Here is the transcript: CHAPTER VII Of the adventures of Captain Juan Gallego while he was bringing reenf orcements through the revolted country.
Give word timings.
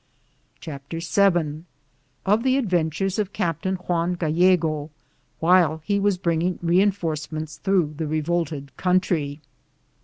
CHAPTER 0.59 0.97
VII 0.99 1.63
Of 2.25 2.41
the 2.41 2.57
adventures 2.57 3.19
of 3.19 3.33
Captain 3.33 3.75
Juan 3.75 4.15
Gallego 4.15 4.89
while 5.39 5.83
he 5.85 5.99
was 5.99 6.17
bringing 6.17 6.57
reenf 6.59 7.01
orcements 7.03 7.59
through 7.59 7.93
the 7.97 8.07
revolted 8.07 8.75
country. 8.77 9.41